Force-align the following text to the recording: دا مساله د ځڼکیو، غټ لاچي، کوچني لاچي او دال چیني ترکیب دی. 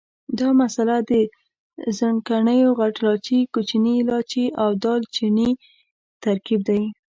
دا 0.39 0.49
مساله 0.61 0.97
د 1.09 1.11
ځڼکیو، 1.97 2.69
غټ 2.79 2.95
لاچي، 3.05 3.39
کوچني 3.53 3.95
لاچي 4.09 4.45
او 4.61 4.69
دال 4.83 5.01
چیني 5.15 5.49
ترکیب 6.23 6.59
دی. 6.69 6.81